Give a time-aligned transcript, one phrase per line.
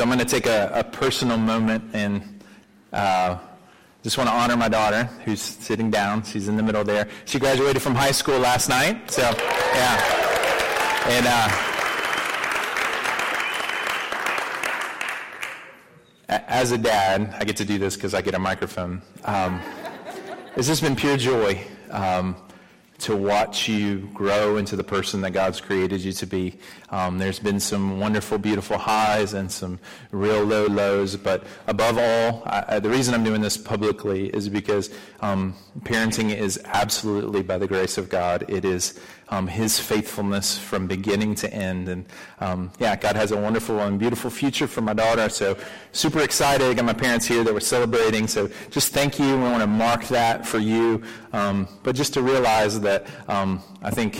[0.00, 2.42] So I'm going to take a, a personal moment and
[2.90, 3.36] uh,
[4.02, 6.22] just want to honor my daughter who's sitting down.
[6.22, 7.06] She's in the middle there.
[7.26, 9.10] She graduated from high school last night.
[9.10, 10.00] So, yeah.
[11.06, 11.26] And
[16.30, 19.02] uh, as a dad, I get to do this because I get a microphone.
[19.26, 19.60] Um,
[20.56, 21.62] it's just been pure joy.
[21.90, 22.36] Um,
[23.00, 26.58] to watch you grow into the person that God's created you to be.
[26.90, 29.78] Um, there's been some wonderful, beautiful highs and some
[30.10, 34.90] real low lows, but above all, I, the reason I'm doing this publicly is because
[35.20, 38.44] um, parenting is absolutely by the grace of God.
[38.48, 41.88] It is um, His faithfulness from beginning to end.
[41.88, 42.04] And
[42.40, 45.28] um, yeah, God has a wonderful and beautiful future for my daughter.
[45.28, 45.56] So
[45.92, 46.66] super excited.
[46.66, 48.26] I got my parents here that we're celebrating.
[48.26, 49.36] So just thank you.
[49.36, 51.02] We want to mark that for you.
[51.32, 54.18] Um, but just to realize that um, I think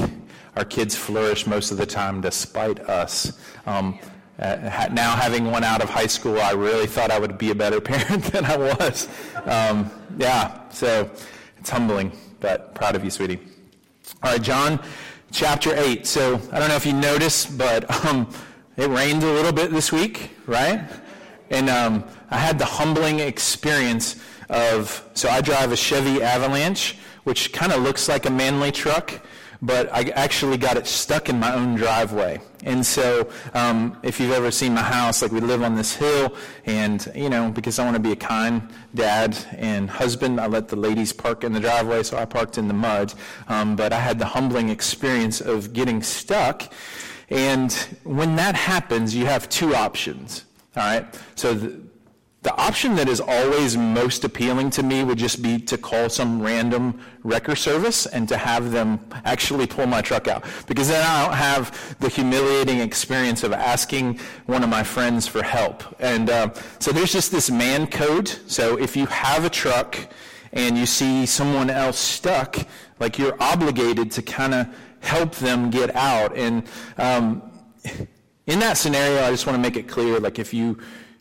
[0.56, 3.38] our kids flourish most of the time despite us.
[3.66, 3.98] Um,
[4.38, 7.54] uh, now having one out of high school, I really thought I would be a
[7.54, 9.08] better parent than I was.
[9.44, 11.10] Um, yeah, so
[11.58, 13.40] it's humbling, but proud of you, sweetie.
[14.22, 14.80] All right, John
[15.32, 16.06] chapter 8.
[16.06, 18.28] So I don't know if you noticed, but um,
[18.76, 20.88] it rained a little bit this week, right?
[21.50, 24.16] And um, I had the humbling experience
[24.48, 29.24] of, so I drive a Chevy Avalanche, which kind of looks like a manly truck,
[29.62, 32.40] but I actually got it stuck in my own driveway.
[32.64, 36.34] And so, um, if you've ever seen my house, like we live on this hill,
[36.66, 38.62] and you know, because I want to be a kind
[38.94, 42.68] dad and husband, I let the ladies park in the driveway, so I parked in
[42.68, 43.14] the mud.
[43.48, 46.72] Um, but I had the humbling experience of getting stuck.
[47.30, 50.44] And when that happens, you have two options.
[50.76, 51.06] All right.
[51.36, 51.80] So the,
[52.42, 56.40] the option that is always most appealing to me would just be to call some
[56.40, 60.44] random wrecker service and to have them actually pull my truck out.
[60.66, 65.42] Because then I don't have the humiliating experience of asking one of my friends for
[65.42, 65.84] help.
[66.00, 68.28] And uh, so there's just this man code.
[68.46, 69.98] So if you have a truck
[70.54, 72.56] and you see someone else stuck,
[73.00, 74.66] like you're obligated to kind of
[75.00, 76.34] help them get out.
[76.34, 76.64] And
[76.96, 77.42] um,
[78.46, 80.78] in that scenario, I just want to make it clear, like if you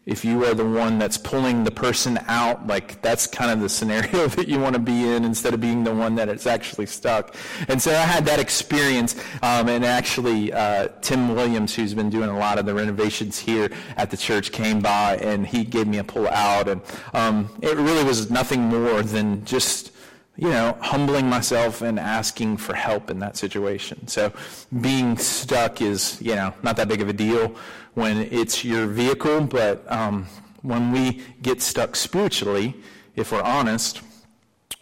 [0.09, 3.69] if you are the one that's pulling the person out, like that's kind of the
[3.69, 6.87] scenario that you want to be in instead of being the one that is actually
[6.87, 7.35] stuck.
[7.67, 12.29] And so I had that experience, um, and actually uh, Tim Williams, who's been doing
[12.29, 15.99] a lot of the renovations here at the church, came by and he gave me
[15.99, 16.81] a pull out, and
[17.13, 19.91] um, it really was nothing more than just
[20.39, 24.07] you know, humbling myself and asking for help in that situation.
[24.07, 24.31] So
[24.79, 27.57] being stuck is, you know, not that big of a deal
[27.93, 30.27] when it's your vehicle, but um,
[30.61, 32.75] when we get stuck spiritually,
[33.15, 34.01] if we're honest,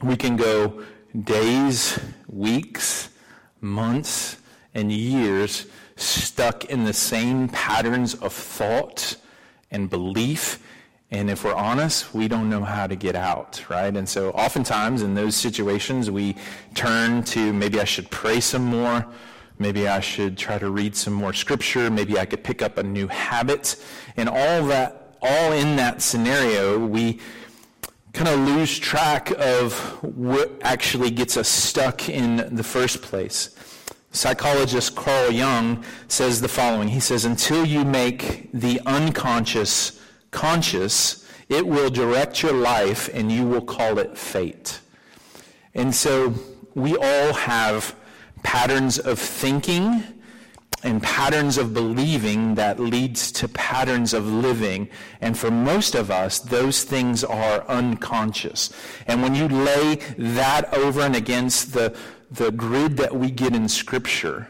[0.01, 0.84] we can go
[1.23, 3.09] days, weeks,
[3.62, 4.38] months,
[4.73, 9.16] and years stuck in the same patterns of thought
[9.72, 10.59] and belief
[11.09, 13.95] and if we're honest, we don't know how to get out, right?
[13.95, 16.35] And so oftentimes in those situations, we
[16.75, 19.06] turn to maybe I should pray some more.
[19.59, 21.90] Maybe I should try to read some more scripture.
[21.90, 23.75] Maybe I could pick up a new habit.
[24.16, 27.19] And all that, all in that scenario, we
[28.13, 29.73] kind of lose track of
[30.03, 33.56] what actually gets us stuck in the first place.
[34.12, 36.88] Psychologist Carl Jung says the following.
[36.88, 40.01] He says, until you make the unconscious
[40.31, 44.79] conscious, it will direct your life and you will call it fate.
[45.74, 46.34] And so
[46.74, 47.95] we all have
[48.44, 50.03] patterns of thinking
[50.84, 54.88] and patterns of believing that leads to patterns of living.
[55.22, 58.72] And for most of us, those things are unconscious.
[59.08, 61.98] And when you lay that over and against the,
[62.30, 64.50] the grid that we get in Scripture,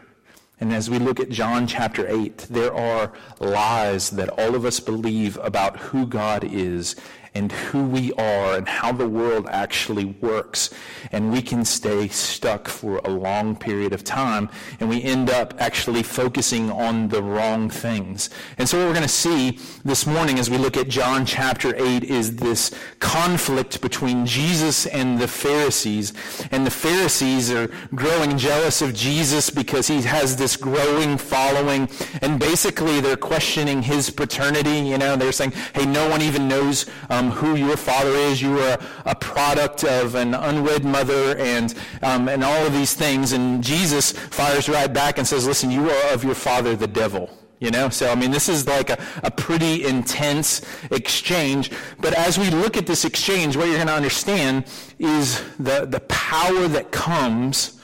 [0.59, 4.80] and as we look at John chapter 8, there are lies that all of us
[4.80, 6.96] believe about who God is
[7.38, 10.72] and who we are and how the world actually works.
[11.12, 14.50] And we can stay stuck for a long period of time
[14.80, 18.31] and we end up actually focusing on the wrong things.
[18.57, 21.75] And so what we're going to see this morning as we look at John chapter
[21.78, 26.13] 8 is this conflict between Jesus and the Pharisees.
[26.50, 31.88] And the Pharisees are growing jealous of Jesus because he has this growing following.
[32.22, 34.80] And basically they're questioning his paternity.
[34.80, 38.41] You know, they're saying, hey, no one even knows um, um, who your father is.
[38.41, 43.33] You are a, product of an unwed mother and, um, and all of these things.
[43.33, 47.29] And Jesus fires right back and says, listen, you are of your father, the devil.
[47.59, 51.71] You know, so I mean, this is like a, a pretty intense exchange.
[52.00, 54.65] But as we look at this exchange, what you're going to understand
[55.00, 57.76] is the, the power that comes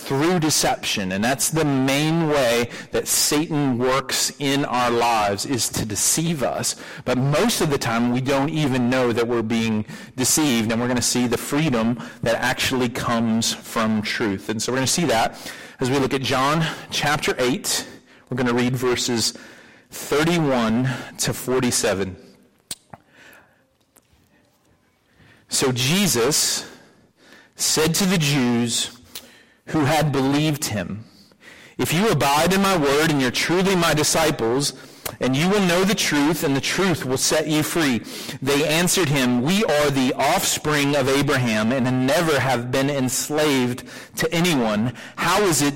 [0.00, 1.12] through deception.
[1.12, 6.76] And that's the main way that Satan works in our lives is to deceive us.
[7.04, 9.84] But most of the time we don't even know that we're being
[10.16, 10.72] deceived.
[10.72, 14.48] And we're going to see the freedom that actually comes from truth.
[14.48, 17.86] And so we're going to see that as we look at John chapter 8.
[18.28, 19.36] We're going to read verses
[19.90, 20.88] 31
[21.18, 22.16] to 47.
[25.48, 26.70] So Jesus
[27.56, 28.99] said to the Jews,
[29.70, 31.04] who had believed him.
[31.78, 34.74] If you abide in my word and you're truly my disciples,
[35.18, 37.98] and you will know the truth, and the truth will set you free.
[38.40, 43.82] They answered him, We are the offspring of Abraham, and never have been enslaved
[44.16, 44.94] to anyone.
[45.16, 45.74] How is it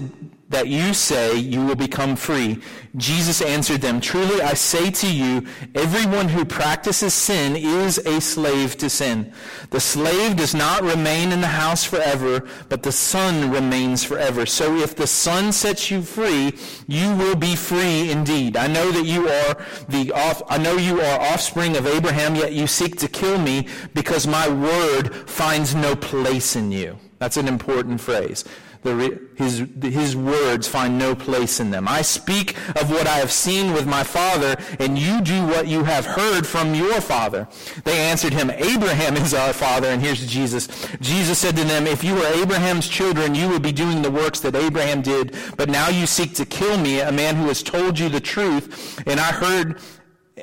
[0.51, 2.59] that you say you will become free.
[2.97, 8.77] Jesus answered them, Truly I say to you, everyone who practices sin is a slave
[8.79, 9.33] to sin.
[9.71, 14.47] The slave does not remain in the house forever, but the son remains forever.
[14.47, 16.57] So if the son sets you free,
[16.87, 18.57] you will be free indeed.
[18.57, 19.57] I know that you are
[19.89, 23.67] the off, I know you are offspring of Abraham, yet you seek to kill me
[23.95, 26.99] because my word finds no place in you.
[27.19, 28.45] That's an important phrase
[28.85, 31.89] the, his, his words find no place in them.
[31.89, 35.85] I speak of what I have seen with my father, and you do what you
[35.85, 37.49] have heard from your father.
[37.85, 39.89] They answered him, Abraham is our father.
[39.89, 40.69] And here's Jesus.
[41.01, 44.41] Jesus said to them, If you were Abraham's children, you would be doing the works
[44.41, 45.35] that Abraham did.
[45.57, 49.03] But now you seek to kill me, a man who has told you the truth.
[49.07, 49.81] And I heard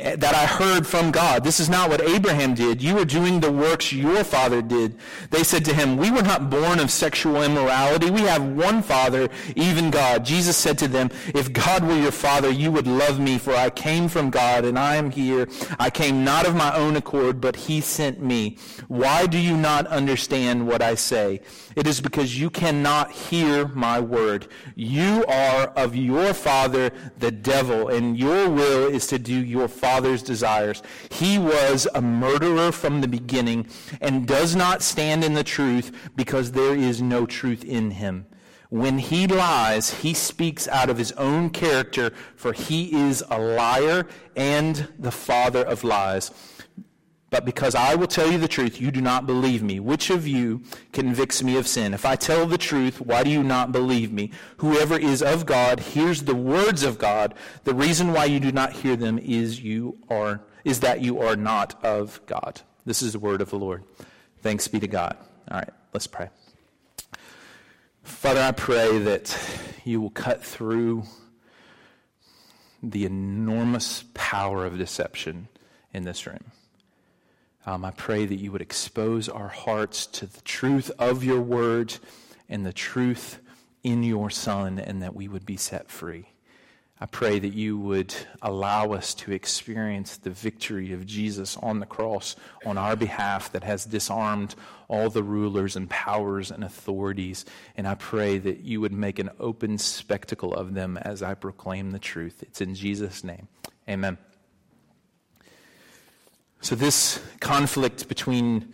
[0.01, 1.43] that I heard from God.
[1.43, 2.81] This is not what Abraham did.
[2.81, 4.97] You are doing the works your father did.
[5.29, 8.09] They said to him, We were not born of sexual immorality.
[8.09, 10.25] We have one father, even God.
[10.25, 13.69] Jesus said to them, If God were your father, you would love me, for I
[13.69, 15.47] came from God and I am here.
[15.79, 18.57] I came not of my own accord, but he sent me.
[18.87, 21.41] Why do you not understand what I say?
[21.75, 24.47] It is because you cannot hear my word.
[24.75, 30.23] You are of your father, the devil, and your will is to do your father's
[30.23, 30.81] desires.
[31.09, 33.67] He was a murderer from the beginning
[33.99, 38.25] and does not stand in the truth because there is no truth in him.
[38.69, 44.07] When he lies, he speaks out of his own character, for he is a liar
[44.37, 46.31] and the father of lies.
[47.31, 49.79] But because I will tell you the truth, you do not believe me.
[49.79, 51.93] Which of you convicts me of sin?
[51.93, 54.31] If I tell the truth, why do you not believe me?
[54.57, 57.33] Whoever is of God hears the words of God.
[57.63, 61.37] The reason why you do not hear them is you are is that you are
[61.37, 62.61] not of God.
[62.85, 63.83] This is the word of the Lord.
[64.41, 65.15] Thanks be to God.
[65.49, 66.29] All right, let's pray.
[68.03, 69.35] Father, I pray that
[69.85, 71.03] you will cut through
[72.83, 75.47] the enormous power of deception
[75.93, 76.43] in this room.
[77.65, 81.95] Um, I pray that you would expose our hearts to the truth of your word
[82.49, 83.39] and the truth
[83.83, 86.27] in your Son, and that we would be set free.
[87.03, 88.13] I pray that you would
[88.43, 93.63] allow us to experience the victory of Jesus on the cross on our behalf that
[93.63, 94.53] has disarmed
[94.87, 97.43] all the rulers and powers and authorities.
[97.75, 101.89] And I pray that you would make an open spectacle of them as I proclaim
[101.89, 102.43] the truth.
[102.43, 103.47] It's in Jesus' name.
[103.89, 104.19] Amen.
[106.63, 108.71] So, this conflict between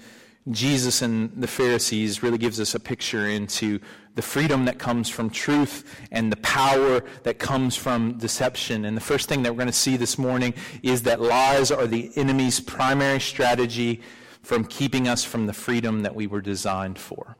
[0.52, 3.80] Jesus and the Pharisees really gives us a picture into
[4.16, 8.84] the freedom that comes from truth and the power that comes from deception.
[8.84, 11.88] And the first thing that we're going to see this morning is that lies are
[11.88, 14.02] the enemy's primary strategy
[14.42, 17.38] from keeping us from the freedom that we were designed for.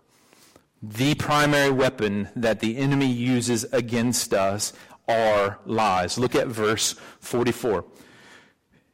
[0.82, 4.72] The primary weapon that the enemy uses against us
[5.10, 6.18] are lies.
[6.18, 7.84] Look at verse 44.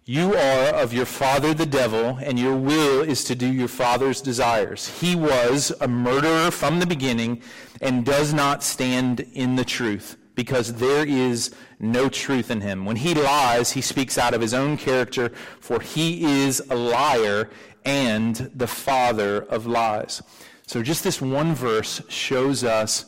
[0.05, 4.19] You are of your father the devil, and your will is to do your father's
[4.19, 4.99] desires.
[4.99, 7.41] He was a murderer from the beginning
[7.79, 12.83] and does not stand in the truth, because there is no truth in him.
[12.83, 15.29] When he lies, he speaks out of his own character,
[15.61, 17.49] for he is a liar
[17.85, 20.21] and the father of lies.
[20.67, 23.05] So just this one verse shows us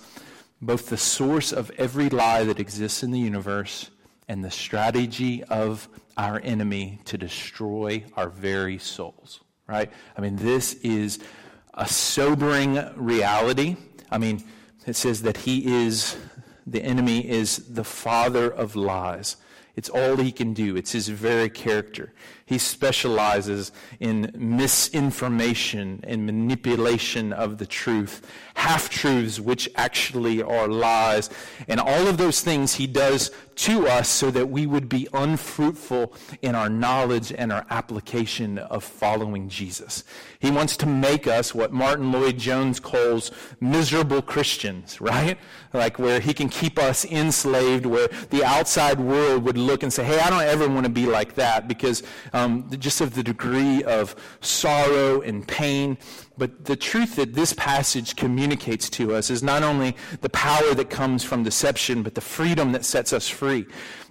[0.61, 3.91] both the source of every lie that exists in the universe
[4.27, 9.91] and the strategy of our enemy to destroy our very souls, right?
[10.17, 11.19] I mean, this is
[11.73, 13.75] a sobering reality.
[14.09, 14.43] I mean,
[14.85, 16.17] it says that he is,
[16.65, 19.37] the enemy is the father of lies.
[19.75, 20.77] It's all he can do.
[20.77, 22.13] It's his very character.
[22.47, 28.21] He specializes in misinformation and manipulation of the truth,
[28.53, 31.31] half truths, which actually are lies.
[31.67, 36.13] And all of those things he does to us so that we would be unfruitful
[36.41, 40.03] in our knowledge and our application of following Jesus.
[40.39, 45.37] He wants to make us what Martyn Lloyd-Jones calls miserable Christians, right?
[45.73, 50.03] Like where he can keep us enslaved, where the outside world would look and say,
[50.03, 52.03] hey, I don't ever want to be like that because
[52.35, 55.97] um, just of the degree of sorrow and pain.
[56.37, 60.89] But the truth that this passage communicates to us is not only the power that
[60.89, 63.65] comes from deception, but the freedom that sets us free.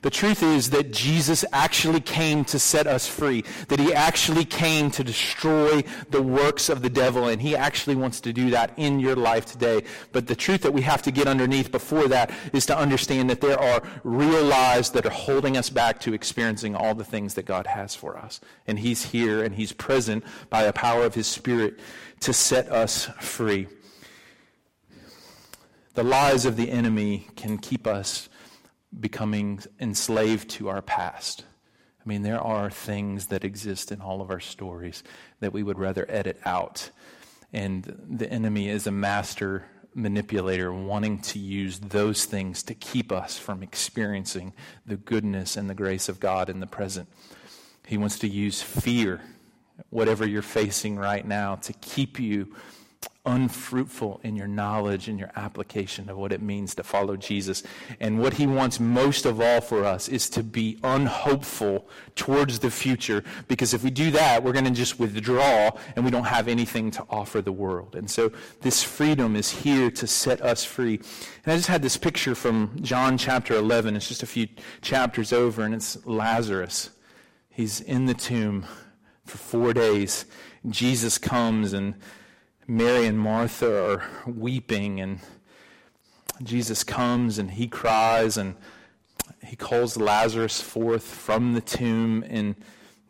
[0.04, 4.90] The truth is that Jesus actually came to set us free, that he actually came
[4.90, 9.00] to destroy the works of the devil, and he actually wants to do that in
[9.00, 9.82] your life today.
[10.12, 13.40] But the truth that we have to get underneath before that is to understand that
[13.40, 17.46] there are real lies that are holding us back to experiencing all the things that
[17.46, 18.42] God has for us.
[18.66, 21.80] And he's here and he's present by the power of his spirit
[22.20, 23.66] to set us free.
[25.94, 28.28] The lies of the enemy can keep us
[28.98, 31.44] becoming enslaved to our past.
[32.04, 35.02] I mean, there are things that exist in all of our stories
[35.40, 36.90] that we would rather edit out.
[37.52, 43.38] And the enemy is a master manipulator wanting to use those things to keep us
[43.38, 44.52] from experiencing
[44.84, 47.08] the goodness and the grace of God in the present.
[47.86, 49.20] He wants to use fear,
[49.90, 52.54] whatever you're facing right now, to keep you
[53.26, 57.62] unfruitful in your knowledge and your application of what it means to follow Jesus.
[57.98, 62.70] And what he wants most of all for us is to be unhopeful towards the
[62.70, 66.48] future because if we do that, we're going to just withdraw and we don't have
[66.48, 67.96] anything to offer the world.
[67.96, 70.96] And so this freedom is here to set us free.
[71.44, 73.96] And I just had this picture from John chapter 11.
[73.96, 74.48] It's just a few
[74.82, 76.90] chapters over and it's Lazarus.
[77.48, 78.66] He's in the tomb
[79.24, 80.24] for four days.
[80.68, 81.94] Jesus comes and
[82.66, 85.20] Mary and Martha are weeping, and
[86.42, 88.54] Jesus comes and he cries and
[89.44, 92.24] he calls Lazarus forth from the tomb.
[92.26, 92.54] And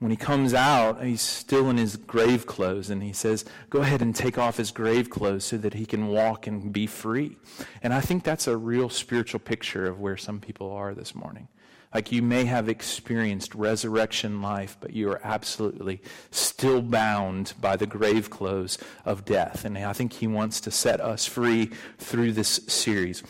[0.01, 2.91] when he comes out, he's still in his grave clothes.
[2.91, 6.09] And he says, Go ahead and take off his grave clothes so that he can
[6.09, 7.37] walk and be free.
[7.83, 11.49] And I think that's a real spiritual picture of where some people are this morning.
[11.95, 17.87] Like you may have experienced resurrection life, but you are absolutely still bound by the
[17.87, 19.65] grave clothes of death.
[19.65, 23.23] And I think he wants to set us free through this series.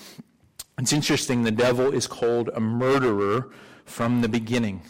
[0.79, 3.51] It's interesting, the devil is called a murderer
[3.85, 4.83] from the beginning.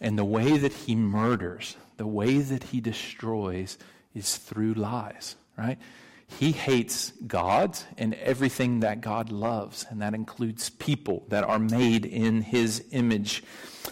[0.00, 3.76] And the way that he murders, the way that he destroys,
[4.14, 5.78] is through lies, right?
[6.38, 12.04] He hates God and everything that God loves, and that includes people that are made
[12.04, 13.42] in his image.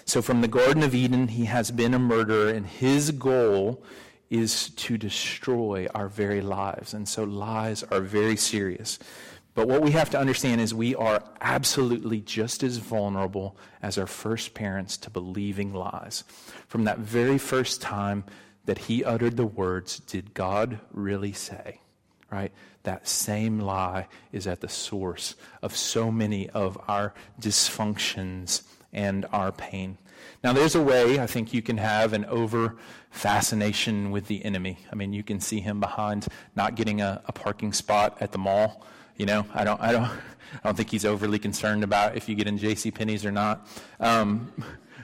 [0.04, 3.84] So, from the Garden of Eden, he has been a murderer, and his goal
[4.30, 6.94] is to destroy our very lives.
[6.94, 8.98] And so, lies are very serious.
[9.54, 14.06] But what we have to understand is we are absolutely just as vulnerable as our
[14.06, 16.24] first parents to believing lies.
[16.68, 18.24] From that very first time
[18.64, 21.79] that he uttered the words, Did God really say?
[22.30, 22.52] Right?
[22.84, 29.52] That same lie is at the source of so many of our dysfunctions and our
[29.52, 29.98] pain.
[30.42, 32.76] Now, there's a way I think you can have an over
[33.10, 34.78] fascination with the enemy.
[34.90, 38.38] I mean, you can see him behind not getting a, a parking spot at the
[38.38, 38.86] mall.
[39.16, 40.20] You know, I don't, I don't, I
[40.64, 42.90] don't think he's overly concerned about if you get in J.C.
[42.90, 43.66] Penney's or not.
[43.98, 44.52] Um,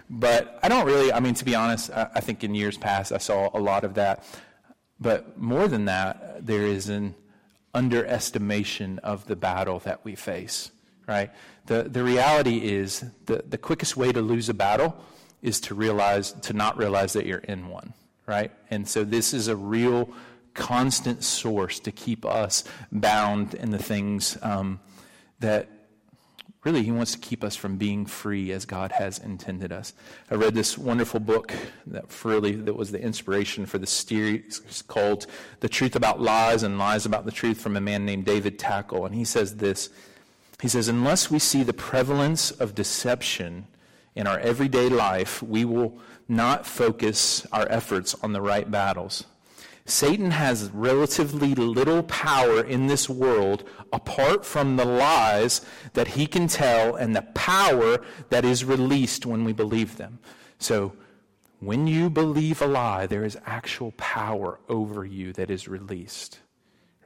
[0.08, 1.12] but I don't really.
[1.12, 3.84] I mean, to be honest, I, I think in years past I saw a lot
[3.84, 4.24] of that.
[5.00, 7.14] But more than that, there is an
[7.74, 10.70] underestimation of the battle that we face,
[11.06, 11.30] right?
[11.66, 14.96] The, the reality is the, the quickest way to lose a battle
[15.42, 17.92] is to realize, to not realize that you're in one,
[18.26, 18.50] right?
[18.70, 20.08] And so this is a real
[20.54, 24.80] constant source to keep us bound in the things um,
[25.40, 25.68] that
[26.66, 29.92] really, he wants to keep us from being free as God has intended us.
[30.28, 31.52] I read this wonderful book
[31.86, 35.28] that really that was the inspiration for the series called
[35.60, 39.06] "The Truth About Lies and Lies About the Truth" from a man named David Takle,
[39.06, 39.90] and he says this.
[40.60, 43.68] He says, "Unless we see the prevalence of deception
[44.16, 45.96] in our everyday life, we will
[46.26, 49.22] not focus our efforts on the right battles."
[49.86, 53.62] Satan has relatively little power in this world
[53.92, 55.60] apart from the lies
[55.92, 60.18] that he can tell and the power that is released when we believe them.
[60.58, 60.92] So,
[61.60, 66.40] when you believe a lie, there is actual power over you that is released,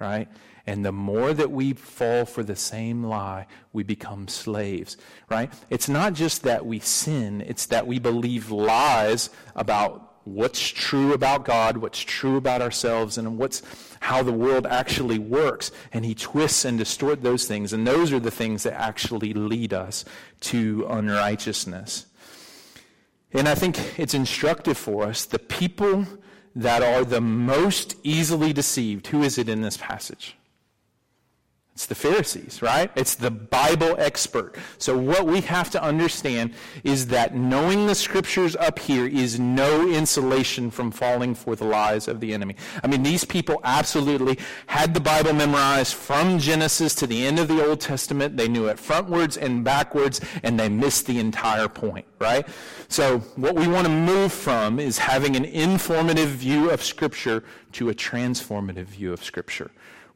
[0.01, 0.29] right?
[0.67, 4.97] And the more that we fall for the same lie, we become slaves,
[5.29, 5.53] right?
[5.69, 11.45] It's not just that we sin, it's that we believe lies about what's true about
[11.45, 13.62] God, what's true about ourselves, and what's
[14.00, 15.71] how the world actually works.
[15.93, 17.73] And he twists and distorts those things.
[17.73, 20.05] And those are the things that actually lead us
[20.41, 22.07] to unrighteousness.
[23.33, 25.25] And I think it's instructive for us.
[25.25, 26.07] The people
[26.57, 30.37] that are the most easily deceived, who is it in this passage?
[31.81, 32.91] It's the Pharisees, right?
[32.95, 34.57] It's the Bible expert.
[34.77, 36.53] So what we have to understand
[36.85, 42.07] is that knowing the scriptures up here is no insulation from falling for the lies
[42.07, 42.57] of the enemy.
[42.85, 47.49] I mean, these people absolutely had the Bible memorized from Genesis to the end of
[47.49, 48.37] the Old Testament.
[48.37, 52.47] They knew it frontwards and backwards, and they missed the entire point, right?
[52.89, 57.89] So what we want to move from is having an informative view of scripture to
[57.89, 59.71] a transformative view of scripture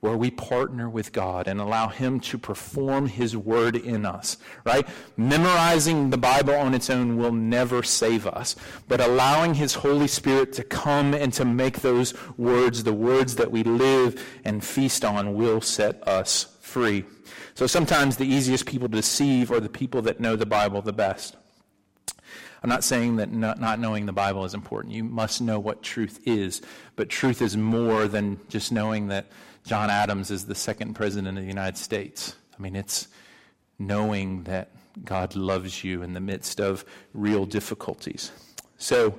[0.04, 4.87] where we partner with God and allow Him to perform His word in us, right?
[5.16, 8.54] Memorizing the Bible on its own will never save us,
[8.87, 13.50] but allowing His Holy Spirit to come and to make those words the words that
[13.50, 17.06] we live and feast on will set us free.
[17.54, 20.92] So sometimes the easiest people to deceive are the people that know the Bible the
[20.92, 21.34] best.
[22.62, 24.92] I'm not saying that not, knowing the Bible is important.
[24.92, 26.61] You must know what truth is,
[26.94, 29.26] but truth is more than just knowing that
[29.64, 32.37] John Adams is the second president of the United States.
[32.56, 33.09] I mean, it's
[33.78, 34.71] knowing that
[35.04, 38.30] God loves you in the midst of real difficulties.
[38.76, 39.18] So,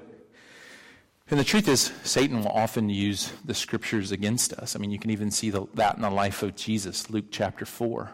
[1.32, 4.75] and the truth is, Satan will often use the scriptures against us.
[4.75, 7.66] I mean, you can even see the, that in the life of Jesus, Luke chapter
[7.66, 8.12] 4,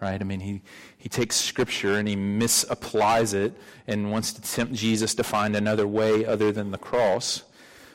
[0.00, 0.20] right?
[0.20, 0.62] I mean, he,
[0.96, 3.54] he takes scripture and he misapplies it
[3.88, 7.42] and wants to tempt Jesus to find another way other than the cross.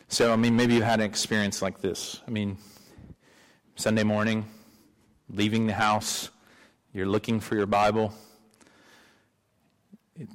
[0.09, 2.21] So, I mean, maybe you've had an experience like this.
[2.27, 2.57] I mean,
[3.79, 4.43] Sunday morning,
[5.29, 6.31] leaving the house,
[6.95, 8.11] you're looking for your Bible.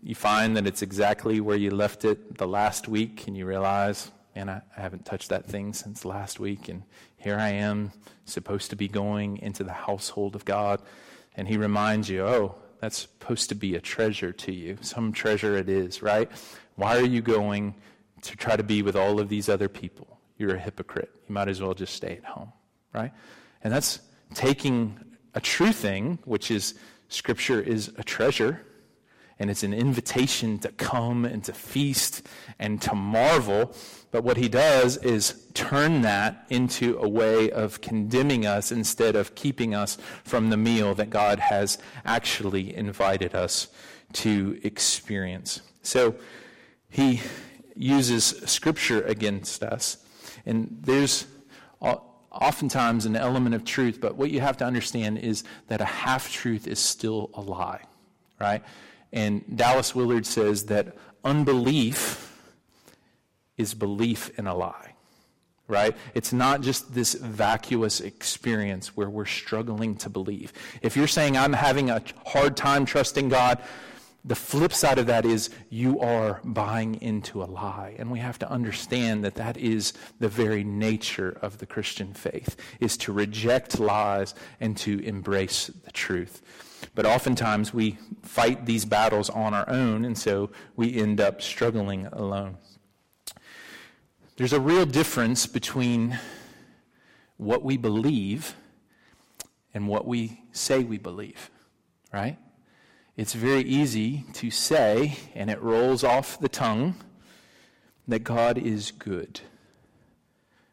[0.00, 4.12] You find that it's exactly where you left it the last week, and you realize,
[4.36, 6.84] man, I, I haven't touched that thing since last week, and
[7.16, 7.90] here I am,
[8.26, 10.80] supposed to be going into the household of God.
[11.34, 14.78] And He reminds you, oh, that's supposed to be a treasure to you.
[14.82, 16.30] Some treasure it is, right?
[16.76, 17.74] Why are you going
[18.20, 20.20] to try to be with all of these other people?
[20.38, 21.10] You're a hypocrite.
[21.28, 22.52] You might as well just stay at home
[22.92, 23.12] right?
[23.62, 24.00] And that's
[24.34, 24.98] taking
[25.34, 26.74] a true thing, which is
[27.08, 28.62] Scripture is a treasure,
[29.38, 32.26] and it's an invitation to come and to feast
[32.58, 33.74] and to marvel.
[34.10, 39.34] But what he does is turn that into a way of condemning us instead of
[39.34, 43.68] keeping us from the meal that God has actually invited us
[44.14, 45.60] to experience.
[45.82, 46.14] So
[46.88, 47.20] he
[47.74, 49.96] uses Scripture against us.
[50.46, 51.26] And there's
[52.32, 56.30] oftentimes an element of truth, but what you have to understand is that a half
[56.30, 57.82] truth is still a lie,
[58.40, 58.62] right?
[59.12, 62.28] And Dallas Willard says that unbelief
[63.56, 64.94] is belief in a lie,
[65.68, 65.94] right?
[66.14, 70.52] It's not just this vacuous experience where we're struggling to believe.
[70.80, 73.58] If you're saying, I'm having a hard time trusting God,
[74.24, 77.96] the flip side of that is you are buying into a lie.
[77.98, 82.56] And we have to understand that that is the very nature of the Christian faith,
[82.78, 86.40] is to reject lies and to embrace the truth.
[86.94, 92.06] But oftentimes we fight these battles on our own, and so we end up struggling
[92.06, 92.58] alone.
[94.36, 96.18] There's a real difference between
[97.36, 98.54] what we believe
[99.74, 101.50] and what we say we believe,
[102.12, 102.38] right?
[103.16, 106.94] It's very easy to say, and it rolls off the tongue,
[108.08, 109.40] that God is good.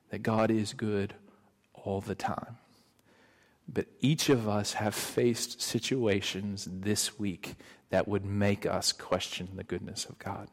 [0.10, 1.16] That God is good
[1.74, 2.58] all the time.
[3.68, 7.56] But each of us have faced situations this week
[7.90, 10.48] that would make us question the goodness of God.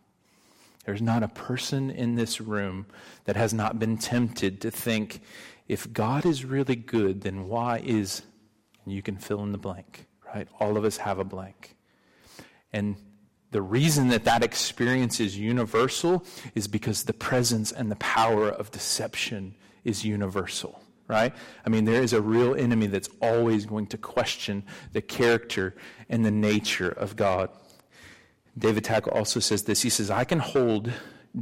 [0.85, 2.87] There's not a person in this room
[3.25, 5.21] that has not been tempted to think,
[5.69, 8.23] if God is really good, then why is,
[8.85, 10.49] and you can fill in the blank, right?
[10.61, 11.76] All of us have a blank.
[12.73, 12.97] And
[13.51, 16.25] the reason that that experience is universal
[16.55, 21.33] is because the presence and the power of deception is universal, right?
[21.65, 25.77] I mean, there is a real enemy that's always going to question the character
[26.09, 27.51] and the nature of God.
[28.59, 29.83] David Takle also says this.
[29.83, 30.93] He says, I can hold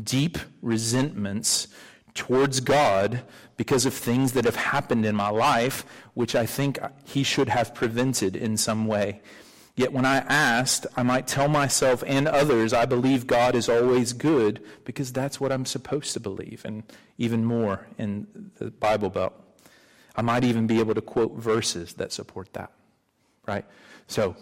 [0.02, 1.68] deep resentments
[2.14, 3.22] towards God
[3.56, 5.84] because of things that have happened in my life,
[6.14, 9.20] which I think he should have prevented in some way.
[9.76, 14.12] Yet when I asked, I might tell myself and others I believe God is always
[14.12, 16.84] good because that's what I'm supposed to believe, and
[17.18, 19.34] even more in the Bible Belt.
[20.14, 22.70] I might even be able to quote verses that support that,
[23.46, 23.64] right?
[24.06, 24.36] So,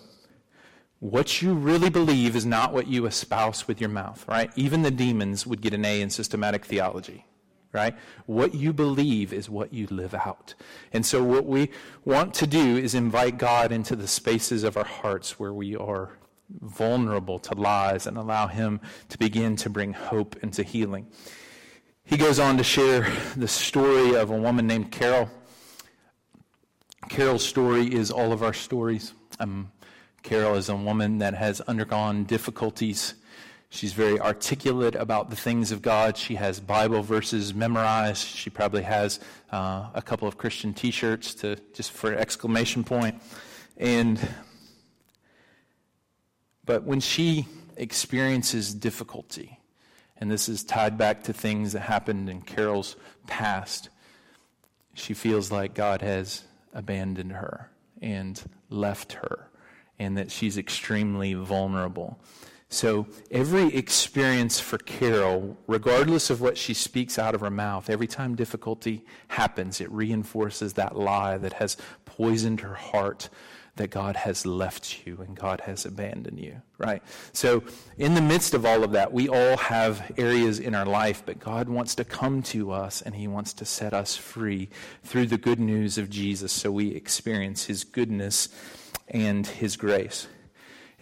[1.00, 4.52] what you really believe is not what you espouse with your mouth, right?
[4.54, 7.24] Even the demons would get an A in systematic theology,
[7.72, 7.96] right?
[8.26, 10.54] What you believe is what you live out.
[10.92, 11.70] And so what we
[12.04, 16.18] want to do is invite God into the spaces of our hearts where we are
[16.60, 21.06] vulnerable to lies and allow him to begin to bring hope into healing.
[22.04, 25.30] He goes on to share the story of a woman named Carol.
[27.08, 29.14] Carol's story is all of our stories.
[29.40, 29.72] Um,
[30.22, 33.14] Carol is a woman that has undergone difficulties.
[33.74, 36.18] She's very articulate about the things of God.
[36.18, 38.26] She has Bible verses memorized.
[38.26, 39.18] She probably has
[39.50, 43.22] uh, a couple of Christian T-shirts to just for exclamation point.
[43.78, 44.20] And
[46.66, 47.46] but when she
[47.78, 49.58] experiences difficulty,
[50.18, 52.94] and this is tied back to things that happened in Carol's
[53.26, 53.88] past,
[54.92, 57.70] she feels like God has abandoned her
[58.02, 59.48] and left her
[59.98, 62.20] and that she's extremely vulnerable.
[62.72, 68.06] So every experience for Carol, regardless of what she speaks out of her mouth, every
[68.06, 73.28] time difficulty happens, it reinforces that lie that has poisoned her heart
[73.76, 77.02] that God has left you and God has abandoned you, right?
[77.34, 77.62] So,
[77.98, 81.38] in the midst of all of that, we all have areas in our life, but
[81.38, 84.70] God wants to come to us and He wants to set us free
[85.02, 88.48] through the good news of Jesus so we experience His goodness
[89.08, 90.26] and His grace.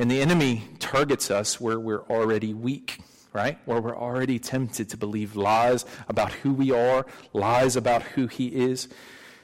[0.01, 3.01] And the enemy targets us where we're already weak,
[3.35, 3.59] right?
[3.67, 8.47] Where we're already tempted to believe lies about who we are, lies about who He
[8.47, 8.89] is.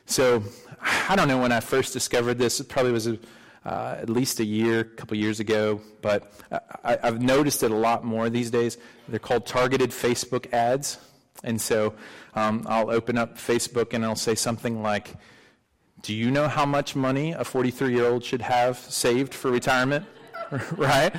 [0.06, 0.42] So
[0.80, 2.58] I don't know when I first discovered this.
[2.58, 3.18] It probably was a,
[3.66, 6.32] uh, at least a year, a couple years ago, but
[6.82, 8.78] I, have noticed it a lot more these days.
[9.08, 10.96] They're called targeted Facebook ads.
[11.44, 11.92] And so
[12.34, 15.16] um, I'll open up Facebook and I'll say something like,
[16.00, 20.06] Do you know how much money a 43 year old should have saved for retirement?
[20.76, 21.14] right?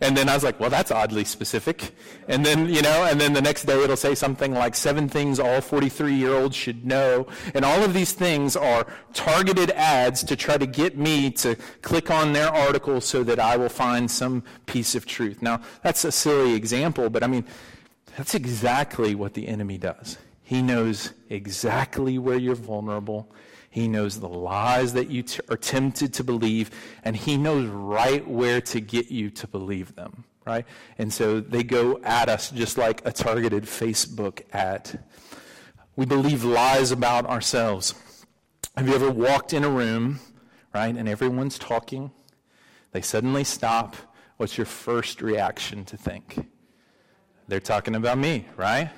[0.00, 1.94] and then I was like, well, that's oddly specific.
[2.28, 5.38] And then, you know, and then the next day it'll say something like seven things
[5.38, 7.26] all 43 year olds should know.
[7.54, 12.10] And all of these things are targeted ads to try to get me to click
[12.10, 15.42] on their article so that I will find some piece of truth.
[15.42, 17.44] Now, that's a silly example, but I mean,
[18.16, 20.18] that's exactly what the enemy does.
[20.42, 23.32] He knows exactly where you're vulnerable.
[23.72, 26.70] He knows the lies that you t- are tempted to believe,
[27.04, 30.66] and He knows right where to get you to believe them, right?
[30.98, 35.02] And so they go at us just like a targeted Facebook ad.
[35.96, 37.94] We believe lies about ourselves.
[38.76, 40.20] Have you ever walked in a room,
[40.74, 42.10] right, and everyone's talking?
[42.90, 43.96] They suddenly stop.
[44.36, 46.46] What's your first reaction to think?
[47.48, 48.90] They're talking about me, right?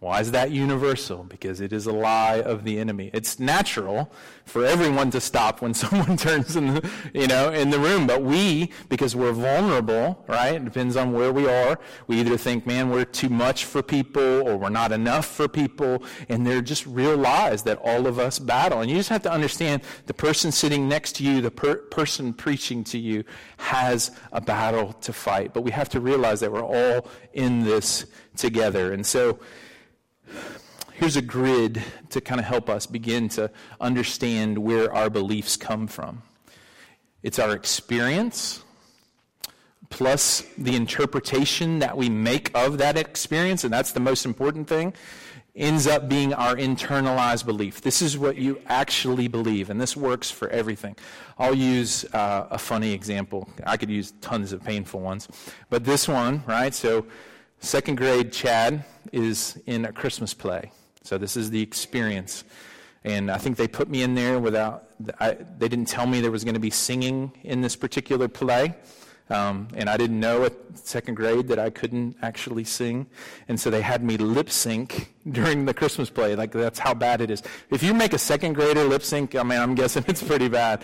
[0.00, 1.24] Why is that universal?
[1.24, 3.10] Because it is a lie of the enemy.
[3.12, 4.12] It's natural
[4.44, 8.06] for everyone to stop when someone turns in the, you know, in the room.
[8.06, 10.54] But we, because we're vulnerable, right?
[10.54, 11.80] It depends on where we are.
[12.06, 16.04] We either think, man, we're too much for people or we're not enough for people.
[16.28, 18.80] And they're just real lies that all of us battle.
[18.80, 22.32] And you just have to understand the person sitting next to you, the per- person
[22.32, 23.24] preaching to you
[23.56, 25.52] has a battle to fight.
[25.52, 28.06] But we have to realize that we're all in this
[28.36, 28.92] together.
[28.92, 29.40] And so,
[30.94, 35.86] here's a grid to kind of help us begin to understand where our beliefs come
[35.86, 36.22] from
[37.22, 38.62] it's our experience
[39.90, 44.92] plus the interpretation that we make of that experience, and that's the most important thing,
[45.56, 47.80] ends up being our internalized belief.
[47.80, 50.94] This is what you actually believe, and this works for everything.
[51.38, 53.48] I'll use uh, a funny example.
[53.66, 55.26] I could use tons of painful ones,
[55.70, 56.74] but this one, right?
[56.74, 57.06] So,
[57.60, 60.70] second grade Chad is in a Christmas play.
[61.02, 62.44] So this is the experience.
[63.04, 64.90] And I think they put me in there without,
[65.20, 68.74] I, they didn't tell me there was going to be singing in this particular play.
[69.30, 73.06] Um, and I didn't know at second grade that I couldn't actually sing.
[73.46, 76.34] And so they had me lip sync during the Christmas play.
[76.34, 77.42] Like, that's how bad it is.
[77.70, 80.82] If you make a second grader lip sync, I mean, I'm guessing it's pretty bad.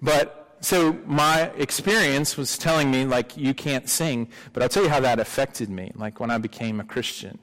[0.00, 4.28] But so my experience was telling me, like, you can't sing.
[4.52, 5.92] But I'll tell you how that affected me.
[5.94, 7.38] Like, when I became a Christian.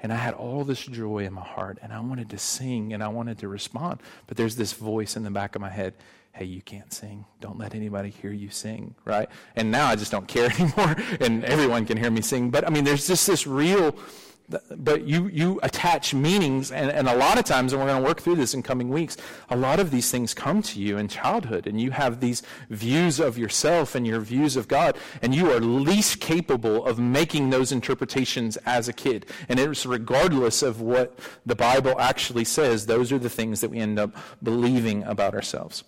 [0.00, 3.02] And I had all this joy in my heart, and I wanted to sing and
[3.02, 4.00] I wanted to respond.
[4.26, 5.94] But there's this voice in the back of my head
[6.36, 7.24] hey, you can't sing.
[7.40, 9.28] Don't let anybody hear you sing, right?
[9.56, 12.50] And now I just don't care anymore, and everyone can hear me sing.
[12.50, 13.96] But I mean, there's just this real
[14.76, 18.06] but you, you attach meanings, and, and a lot of times, and we're going to
[18.06, 19.16] work through this in coming weeks,
[19.50, 23.18] a lot of these things come to you in childhood, and you have these views
[23.18, 27.72] of yourself and your views of God, and you are least capable of making those
[27.72, 29.26] interpretations as a kid.
[29.48, 33.78] And it's regardless of what the Bible actually says, those are the things that we
[33.78, 35.82] end up believing about ourselves.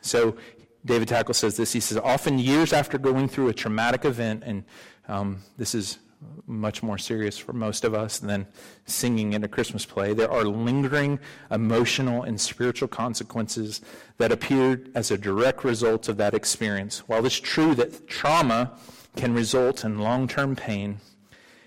[0.00, 0.36] So
[0.84, 1.72] David Takle says this.
[1.72, 4.64] He says, often years after going through a traumatic event, and
[5.08, 5.98] um, this is
[6.46, 8.46] much more serious for most of us than
[8.84, 10.12] singing in a Christmas play.
[10.12, 11.18] There are lingering
[11.50, 13.80] emotional and spiritual consequences
[14.18, 17.00] that appear as a direct result of that experience.
[17.08, 18.78] While it's true that trauma
[19.16, 20.98] can result in long term pain,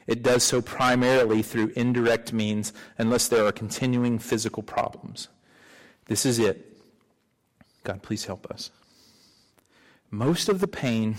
[0.07, 5.29] it does so primarily through indirect means unless there are continuing physical problems.
[6.05, 6.77] This is it.
[7.83, 8.71] God, please help us.
[10.11, 11.15] Most of the pain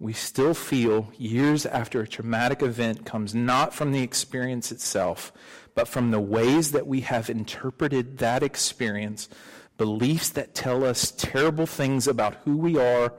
[0.00, 5.30] we still feel years after a traumatic event comes not from the experience itself,
[5.74, 9.28] but from the ways that we have interpreted that experience,
[9.76, 13.12] beliefs that tell us terrible things about who we are,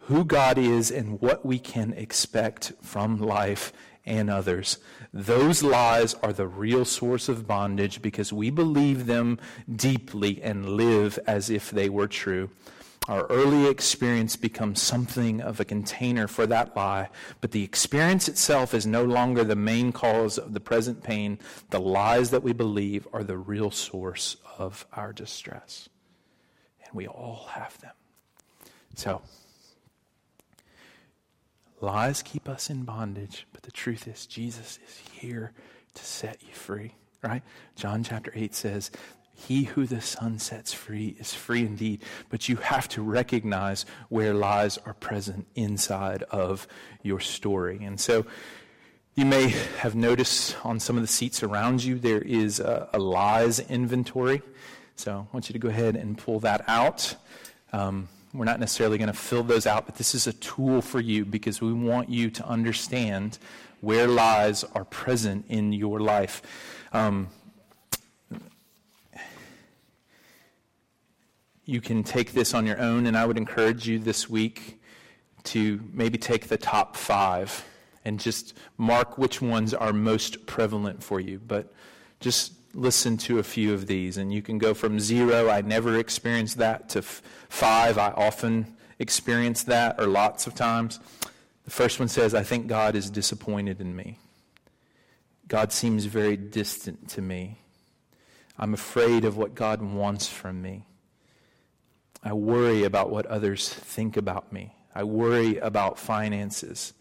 [0.00, 3.72] who God is, and what we can expect from life
[4.04, 4.78] and others.
[5.14, 9.38] Those lies are the real source of bondage because we believe them
[9.74, 12.50] deeply and live as if they were true.
[13.08, 17.08] Our early experience becomes something of a container for that lie,
[17.40, 21.38] but the experience itself is no longer the main cause of the present pain.
[21.70, 25.88] The lies that we believe are the real source of our distress.
[26.84, 27.94] And we all have them.
[28.94, 29.22] So,
[31.80, 35.52] Lies keep us in bondage, but the truth is, Jesus is here
[35.94, 37.42] to set you free, right?
[37.76, 38.90] John chapter 8 says,
[39.38, 42.02] He who the Son sets free is free indeed.
[42.28, 46.66] But you have to recognize where lies are present inside of
[47.02, 47.78] your story.
[47.82, 48.26] And so,
[49.14, 49.48] you may
[49.78, 54.42] have noticed on some of the seats around you there is a, a lies inventory.
[54.94, 57.16] So I want you to go ahead and pull that out.
[57.72, 61.00] Um, we're not necessarily going to fill those out, but this is a tool for
[61.00, 63.38] you because we want you to understand
[63.80, 66.42] where lies are present in your life.
[66.92, 67.28] Um,
[71.68, 74.80] you can take this on your own, and I would encourage you this week
[75.44, 77.62] to maybe take the top five
[78.06, 81.38] and just mark which ones are most prevalent for you.
[81.46, 81.70] But
[82.20, 85.98] just listen to a few of these, and you can go from zero, I never
[85.98, 90.98] experienced that, to f- five, I often experience that, or lots of times.
[91.66, 94.18] The first one says, I think God is disappointed in me.
[95.48, 97.58] God seems very distant to me.
[98.58, 100.86] I'm afraid of what God wants from me.
[102.22, 104.74] I worry about what others think about me.
[104.94, 106.92] I worry about finances.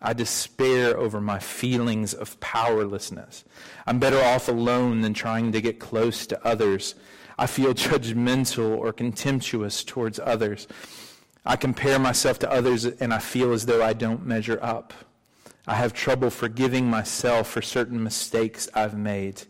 [0.00, 3.44] I despair over my feelings of powerlessness.
[3.86, 6.94] I'm better off alone than trying to get close to others.
[7.38, 10.68] I feel judgmental or contemptuous towards others.
[11.46, 14.94] I compare myself to others and I feel as though I don't measure up.
[15.66, 19.42] I have trouble forgiving myself for certain mistakes I've made.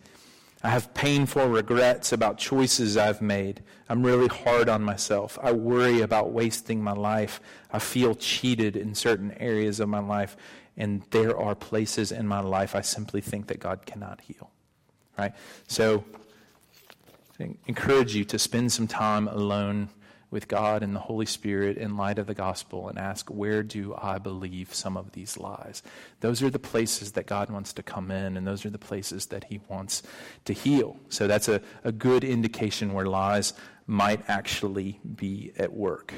[0.64, 3.62] I have painful regrets about choices I've made.
[3.90, 5.38] I'm really hard on myself.
[5.42, 7.38] I worry about wasting my life.
[7.70, 10.38] I feel cheated in certain areas of my life.
[10.78, 14.50] And there are places in my life I simply think that God cannot heal.
[15.18, 15.34] Right?
[15.68, 16.02] So,
[17.38, 19.90] I encourage you to spend some time alone
[20.34, 23.94] with God and the Holy Spirit in light of the gospel and ask, where do
[23.96, 25.80] I believe some of these lies?
[26.18, 29.26] Those are the places that God wants to come in, and those are the places
[29.26, 30.02] that He wants
[30.44, 30.96] to heal.
[31.08, 33.54] So that's a, a good indication where lies
[33.86, 36.12] might actually be at work.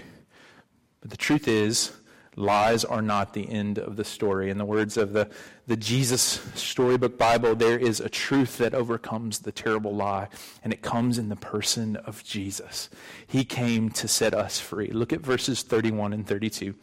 [1.02, 1.92] But the truth is,
[2.38, 4.50] Lies are not the end of the story.
[4.50, 5.28] In the words of the,
[5.66, 6.22] the Jesus
[6.54, 10.28] Storybook Bible, there is a truth that overcomes the terrible lie,
[10.62, 12.90] and it comes in the person of Jesus.
[13.26, 14.88] He came to set us free.
[14.88, 16.74] Look at verses 31 and 32.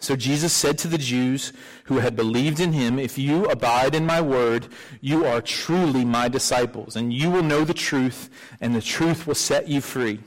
[0.00, 1.52] So Jesus said to the Jews
[1.84, 4.68] who had believed in him, If you abide in my word,
[5.02, 9.34] you are truly my disciples, and you will know the truth, and the truth will
[9.34, 10.20] set you free.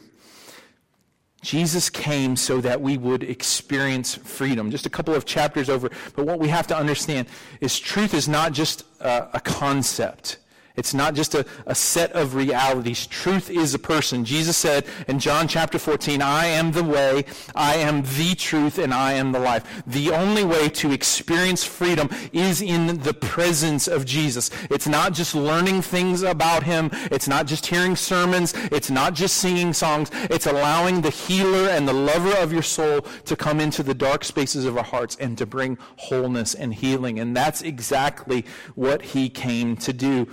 [1.44, 4.72] Jesus came so that we would experience freedom.
[4.72, 5.92] Just a couple of chapters over.
[6.16, 7.28] But what we have to understand
[7.60, 10.38] is truth is not just a, a concept.
[10.76, 13.06] It's not just a, a set of realities.
[13.06, 14.26] Truth is a person.
[14.26, 18.92] Jesus said in John chapter 14, I am the way, I am the truth, and
[18.92, 19.84] I am the life.
[19.86, 24.50] The only way to experience freedom is in the presence of Jesus.
[24.72, 26.90] It's not just learning things about him.
[27.12, 28.56] It's not just hearing sermons.
[28.72, 30.10] It's not just singing songs.
[30.32, 34.24] It's allowing the healer and the lover of your soul to come into the dark
[34.24, 37.20] spaces of our hearts and to bring wholeness and healing.
[37.20, 40.28] And that's exactly what he came to do.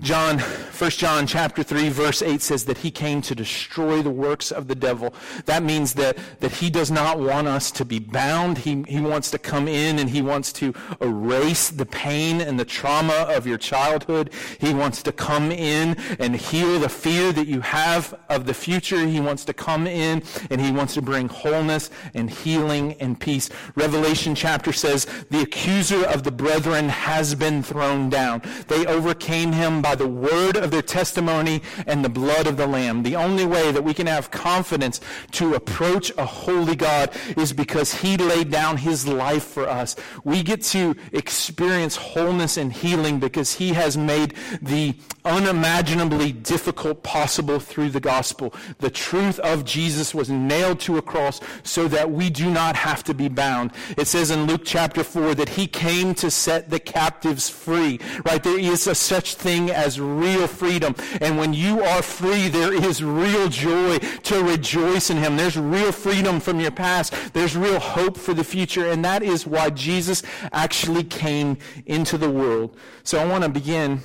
[0.00, 4.50] John, 1 John chapter 3 verse 8 says that he came to destroy the works
[4.50, 5.14] of the devil.
[5.44, 8.56] That means that, that he does not want us to be bound.
[8.56, 12.64] He, he wants to come in and he wants to erase the pain and the
[12.64, 14.32] trauma of your childhood.
[14.58, 19.06] He wants to come in and heal the fear that you have of the future.
[19.06, 23.50] He wants to come in and he wants to bring wholeness and healing and peace.
[23.74, 28.40] Revelation chapter says the accuser of the brethren has been thrown down.
[28.68, 32.64] They overcame him by by the word of their testimony and the blood of the
[32.64, 33.02] Lamb.
[33.02, 35.00] The only way that we can have confidence
[35.32, 39.96] to approach a holy God is because he laid down his life for us.
[40.22, 47.58] We get to experience wholeness and healing because he has made the unimaginably difficult possible
[47.58, 48.54] through the gospel.
[48.78, 53.04] The truth of Jesus was nailed to a cross so that we do not have
[53.04, 53.72] to be bound.
[53.96, 58.00] It says in Luke chapter 4 that he came to set the captives free.
[58.24, 58.42] Right?
[58.42, 60.94] There is a such thing as real freedom.
[61.20, 65.36] And when you are free, there is real joy to rejoice in Him.
[65.36, 67.14] There's real freedom from your past.
[67.32, 68.90] There's real hope for the future.
[68.90, 72.76] And that is why Jesus actually came into the world.
[73.02, 74.00] So I want to begin,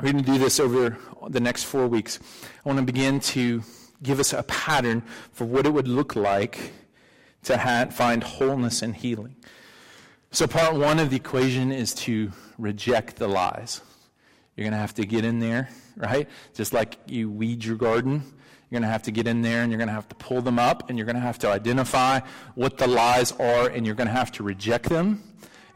[0.00, 2.18] we're going to do this over the next four weeks.
[2.64, 3.62] I want to begin to
[4.02, 6.72] give us a pattern for what it would look like
[7.44, 9.36] to have, find wholeness and healing.
[10.32, 13.80] So, part one of the equation is to reject the lies.
[14.54, 16.28] You're going to have to get in there, right?
[16.52, 18.22] Just like you weed your garden.
[18.68, 20.42] You're going to have to get in there and you're going to have to pull
[20.42, 22.20] them up and you're going to have to identify
[22.54, 25.22] what the lies are and you're going to have to reject them.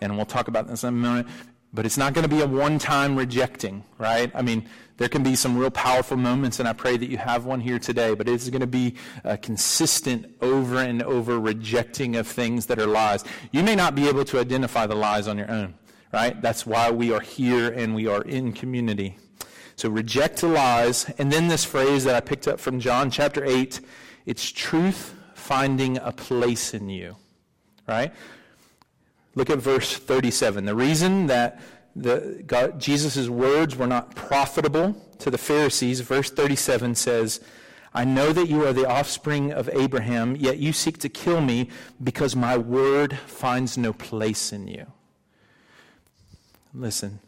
[0.00, 1.28] And we'll talk about this in a moment.
[1.72, 4.30] But it's not going to be a one time rejecting, right?
[4.34, 7.44] I mean, there can be some real powerful moments, and I pray that you have
[7.44, 12.26] one here today, but it's going to be a consistent over and over rejecting of
[12.26, 13.24] things that are lies.
[13.52, 15.74] You may not be able to identify the lies on your own
[16.12, 16.40] right?
[16.40, 19.16] That's why we are here and we are in community.
[19.76, 21.10] So reject the lies.
[21.18, 23.80] And then this phrase that I picked up from John chapter 8
[24.26, 27.16] it's truth finding a place in you,
[27.88, 28.12] right?
[29.40, 30.66] Look at verse 37.
[30.66, 31.62] The reason that
[31.96, 37.40] the, God, Jesus' words were not profitable to the Pharisees, verse 37 says,
[37.94, 41.70] I know that you are the offspring of Abraham, yet you seek to kill me
[42.04, 44.84] because my word finds no place in you.
[46.74, 47.20] Listen,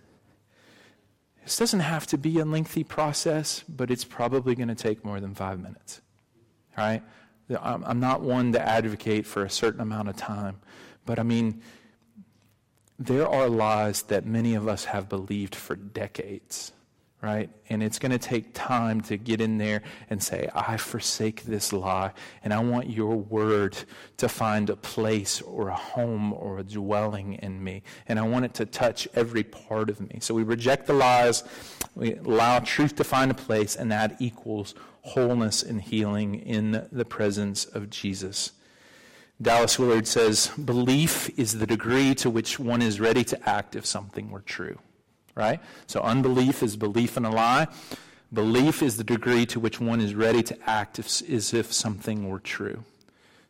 [1.44, 5.18] this doesn't have to be a lengthy process, but it's probably going to take more
[5.18, 6.02] than five minutes.
[6.76, 7.02] All right?
[7.58, 10.60] I'm not one to advocate for a certain amount of time,
[11.06, 11.62] but I mean,
[13.06, 16.72] there are lies that many of us have believed for decades
[17.22, 17.48] right?
[17.70, 21.72] And it's going to take time to get in there and say, I forsake this
[21.72, 22.12] lie,
[22.42, 23.78] and I want your word
[24.16, 27.84] to find a place or a home or a dwelling in me.
[28.08, 30.18] And I want it to touch every part of me.
[30.20, 31.44] So we reject the lies,
[31.94, 37.04] we allow truth to find a place, and that equals wholeness and healing in the
[37.04, 38.52] presence of Jesus.
[39.42, 43.84] Dallas Willard says, Belief is the degree to which one is ready to act if
[43.84, 44.78] something were true
[45.34, 45.60] right?
[45.86, 47.68] So unbelief is belief in a lie.
[48.32, 52.28] Belief is the degree to which one is ready to act if, as if something
[52.28, 52.84] were true.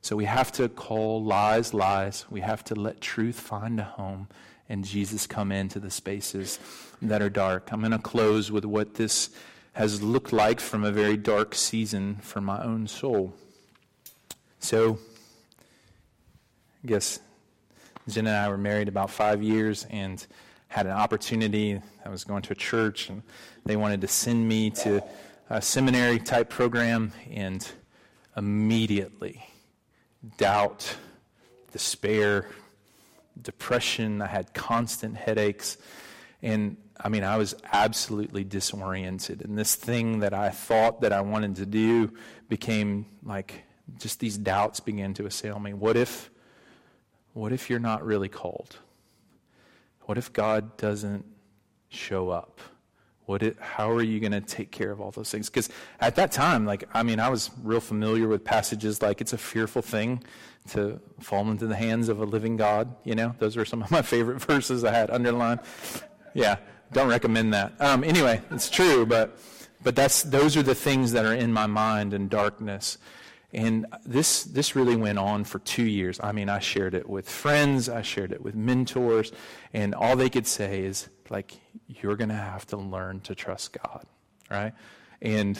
[0.00, 2.26] So we have to call lies lies.
[2.28, 4.28] We have to let truth find a home
[4.68, 6.59] and Jesus come into the spaces
[7.00, 7.72] that are dark.
[7.72, 9.31] I'm going to close with what this
[9.74, 13.35] has looked like from a very dark season for my own soul.
[14.59, 14.98] So,
[16.85, 17.21] I guess
[18.09, 20.25] Jen and I were married about five years, and
[20.68, 21.81] had an opportunity.
[22.05, 23.23] I was going to a church, and
[23.64, 25.03] they wanted to send me to
[25.51, 27.66] a seminary type program, and
[28.37, 29.47] immediately
[30.38, 30.97] doubt,
[31.73, 32.47] despair,
[33.40, 34.23] depression.
[34.23, 35.79] I had constant headaches.
[36.42, 39.42] And I mean, I was absolutely disoriented.
[39.45, 42.12] And this thing that I thought that I wanted to do
[42.49, 43.64] became like
[43.99, 45.75] just these doubts began to assail me.
[45.75, 46.31] What if,
[47.33, 48.77] what if you're not really called?
[50.03, 51.25] What if God doesn't
[51.88, 52.61] show up?
[53.27, 55.49] What it, how are you going to take care of all those things?
[55.49, 55.68] Because
[56.01, 59.38] at that time, like, I mean, I was real familiar with passages like it's a
[59.38, 60.23] fearful thing
[60.71, 62.95] to fall into the hands of a living God.
[63.05, 65.61] You know, those were some of my favorite verses I had underlined.
[66.35, 66.57] Yeah,
[66.92, 67.73] don't recommend that.
[67.81, 69.38] Um, anyway, it's true, but
[69.83, 72.99] but that's those are the things that are in my mind in darkness.
[73.55, 76.19] And this, this really went on for two years.
[76.23, 79.31] I mean, I shared it with friends, I shared it with mentors,
[79.75, 81.53] and all they could say is, like,
[81.87, 84.07] you're going to have to learn to trust God,
[84.51, 84.73] right?
[85.21, 85.59] And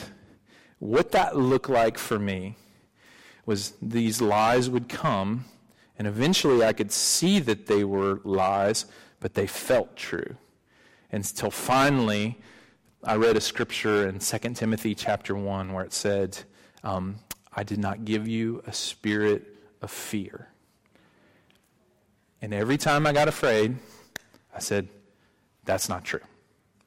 [0.79, 2.55] what that looked like for me
[3.45, 5.45] was these lies would come,
[5.97, 8.85] and eventually I could see that they were lies,
[9.19, 10.35] but they felt true.
[11.11, 12.39] Until finally,
[13.03, 16.39] I read a scripture in 2 Timothy chapter 1 where it said,
[16.83, 17.17] um,
[17.55, 19.45] I did not give you a spirit
[19.81, 20.49] of fear.
[22.41, 23.77] And every time I got afraid,
[24.53, 24.89] I said,
[25.63, 26.19] that's not true.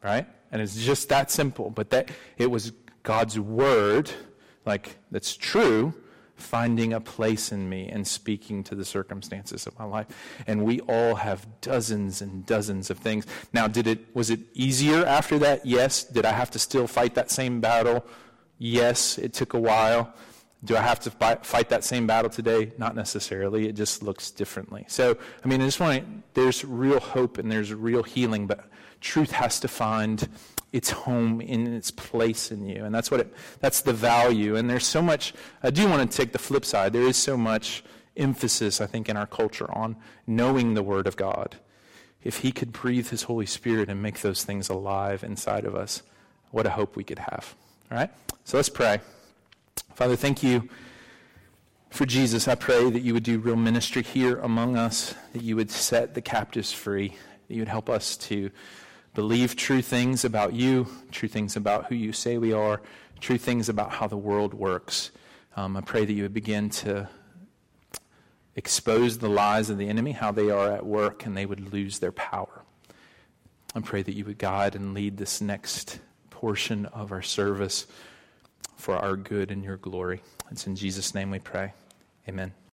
[0.02, 0.26] Right?
[0.52, 1.70] And it's just that simple.
[1.70, 4.10] But that it was God's word,
[4.64, 5.94] like that's true,
[6.36, 10.06] finding a place in me and speaking to the circumstances of my life.
[10.46, 13.26] And we all have dozens and dozens of things.
[13.52, 15.64] Now, did it was it easier after that?
[15.64, 16.04] Yes.
[16.04, 18.04] Did I have to still fight that same battle?
[18.58, 20.12] Yes, it took a while.
[20.66, 22.72] Do I have to fight that same battle today?
[22.76, 23.68] Not necessarily.
[23.68, 24.84] It just looks differently.
[24.88, 28.68] So, I mean, I just want to, there's real hope and there's real healing, but
[29.00, 30.28] truth has to find
[30.72, 32.84] its home in its place in you.
[32.84, 34.56] And that's what it, that's the value.
[34.56, 36.92] And there's so much, I do want to take the flip side.
[36.92, 37.84] There is so much
[38.16, 39.96] emphasis, I think, in our culture on
[40.26, 41.56] knowing the Word of God.
[42.24, 46.02] If He could breathe His Holy Spirit and make those things alive inside of us,
[46.50, 47.54] what a hope we could have.
[47.90, 48.10] All right?
[48.44, 49.00] So let's pray.
[49.94, 50.68] Father, thank you
[51.88, 52.48] for Jesus.
[52.48, 56.12] I pray that you would do real ministry here among us, that you would set
[56.12, 57.16] the captives free,
[57.48, 58.50] that you would help us to
[59.14, 62.82] believe true things about you, true things about who you say we are,
[63.20, 65.10] true things about how the world works.
[65.56, 67.08] Um, I pray that you would begin to
[68.54, 71.98] expose the lies of the enemy, how they are at work, and they would lose
[71.98, 72.62] their power.
[73.74, 77.86] I pray that you would guide and lead this next portion of our service
[78.76, 80.22] for our good and your glory.
[80.50, 81.72] It's in Jesus' name we pray.
[82.28, 82.52] Amen.